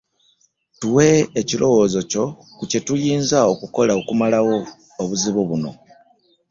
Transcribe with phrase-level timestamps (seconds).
[0.79, 1.07] Tuwe
[1.39, 2.25] ekirowoozo kyo
[2.57, 4.55] ku kye tuyinza okukola okumalawo
[5.01, 5.71] obuzibu buno.